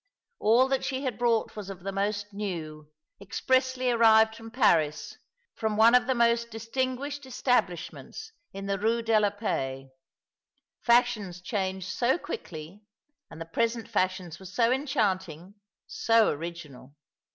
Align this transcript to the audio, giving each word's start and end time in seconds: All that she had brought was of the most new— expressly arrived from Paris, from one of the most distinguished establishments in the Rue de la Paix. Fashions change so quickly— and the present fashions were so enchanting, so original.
All 0.39 0.67
that 0.69 0.83
she 0.83 1.03
had 1.03 1.19
brought 1.19 1.55
was 1.55 1.69
of 1.69 1.83
the 1.83 1.91
most 1.91 2.33
new— 2.33 2.89
expressly 3.21 3.91
arrived 3.91 4.35
from 4.35 4.49
Paris, 4.49 5.15
from 5.53 5.77
one 5.77 5.93
of 5.93 6.07
the 6.07 6.15
most 6.15 6.49
distinguished 6.49 7.23
establishments 7.27 8.31
in 8.51 8.65
the 8.65 8.79
Rue 8.79 9.03
de 9.03 9.19
la 9.19 9.29
Paix. 9.29 9.91
Fashions 10.79 11.39
change 11.39 11.85
so 11.85 12.17
quickly— 12.17 12.81
and 13.29 13.39
the 13.39 13.45
present 13.45 13.87
fashions 13.87 14.39
were 14.39 14.47
so 14.47 14.71
enchanting, 14.71 15.53
so 15.85 16.29
original. 16.31 16.95